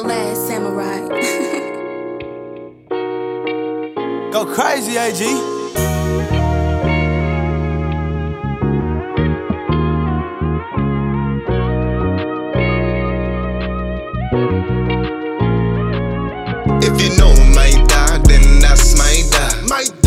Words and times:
The 0.00 0.06
Last 0.06 0.46
Samurai. 0.46 1.00
Go 4.32 4.46
crazy, 4.46 4.96
AG. 4.96 5.22
If 16.82 17.02
you 17.02 17.10
know 17.18 17.34
my 17.54 17.70
dog, 17.86 18.26
then 18.26 18.60
that's 18.60 18.96
my 18.96 19.22
dog. 19.30 19.68
My 19.68 19.84
dog. 19.84 19.94
My 19.94 19.99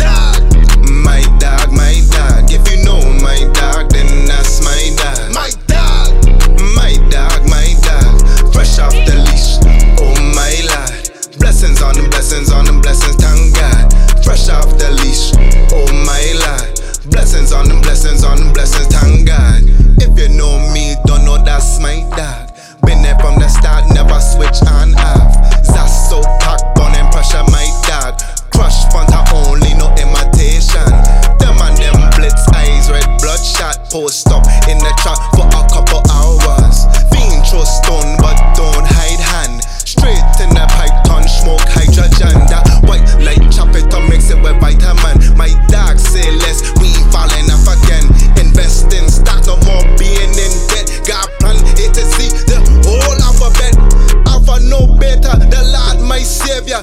Post 33.94 34.26
up 34.34 34.42
in 34.66 34.74
the 34.82 34.90
trap 34.98 35.14
for 35.38 35.46
a 35.46 35.62
couple 35.70 36.02
hours. 36.10 36.82
Fiend 37.14 37.46
throw 37.46 37.62
stone, 37.62 38.18
but 38.18 38.34
don't 38.58 38.82
hide 38.82 39.22
hand. 39.22 39.62
Straight 39.86 40.18
in 40.42 40.50
the 40.50 40.66
python, 40.74 41.22
smoke 41.30 41.62
hydrogen. 41.62 42.42
That 42.50 42.66
white 42.90 43.06
light 43.22 43.46
chop 43.54 43.70
it 43.78 43.86
to 43.94 44.02
mix 44.10 44.34
it 44.34 44.42
with 44.42 44.58
vitamin. 44.58 45.22
My 45.38 45.54
dog 45.70 46.02
say 46.02 46.26
less, 46.42 46.66
we 46.82 46.90
falling 47.14 47.46
off 47.54 47.70
again. 47.70 48.10
Invest 48.34 48.90
in 48.90 49.06
stock, 49.06 49.46
no 49.46 49.62
more 49.62 49.86
being 49.94 50.34
in 50.42 50.52
debt. 50.74 50.90
Got 51.06 51.30
plan 51.38 51.54
A 51.62 51.84
to 51.94 52.02
Z, 52.18 52.34
the 52.50 52.58
whole 52.82 53.18
alphabet. 53.22 53.78
Alpha 54.26 54.58
no 54.66 54.90
better, 54.98 55.38
the 55.38 55.62
Lord 55.70 56.02
my 56.02 56.18
savior. 56.18 56.82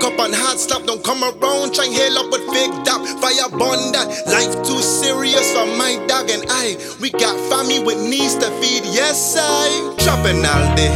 pick 0.00 0.04
up 0.04 0.18
on 0.20 0.32
hard 0.32 0.58
stop. 0.58 0.84
Don't 0.84 1.02
come 1.04 1.22
around, 1.22 1.74
try 1.74 1.84
and 1.86 1.94
hail 1.94 2.18
up 2.18 2.30
with 2.32 2.46
big 2.52 2.70
dap. 2.84 3.00
Fire 3.20 3.48
bond 3.50 3.94
that. 3.94 4.08
Life 4.26 4.54
too 4.66 4.80
serious 4.80 5.52
for 5.52 5.66
my 5.76 5.96
dog 6.06 6.30
and 6.30 6.44
I. 6.48 6.76
We 7.00 7.10
got 7.10 7.36
family 7.50 7.82
with 7.82 8.00
needs 8.00 8.34
to 8.36 8.50
feed, 8.60 8.84
yes, 8.84 9.36
I. 9.38 9.94
Trapping 9.98 10.44
all 10.44 10.76
day 10.76 10.92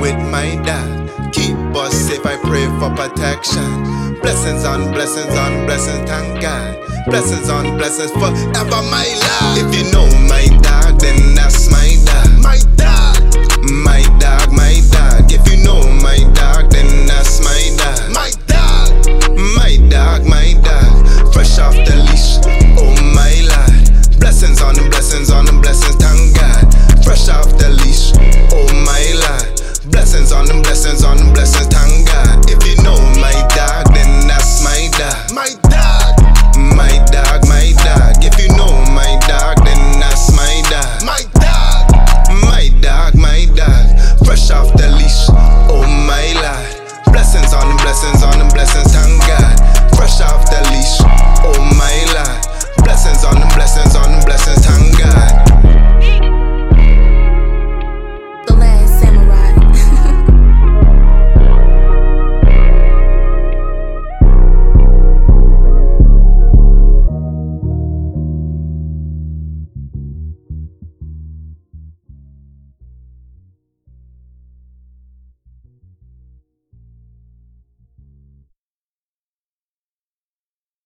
with 0.00 0.18
my 0.30 0.56
dog. 0.64 1.32
Keep 1.32 1.56
us 1.76 1.94
safe, 1.94 2.24
I 2.26 2.36
pray 2.36 2.66
for 2.78 2.90
protection. 2.94 4.20
Blessings 4.20 4.64
on 4.64 4.92
blessings 4.92 5.34
on 5.34 5.66
blessings, 5.66 6.08
thank 6.08 6.40
God. 6.40 6.78
Blessings 7.06 7.48
on 7.48 7.76
blessings 7.76 8.12
forever, 8.12 8.80
my 8.90 9.06
love. 9.06 9.58
If 9.58 9.74
you 9.74 9.90
know. 9.92 10.06
My 10.28 10.46
dog. 10.62 10.91